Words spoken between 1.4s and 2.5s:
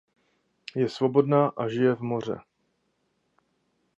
a žije v Moře.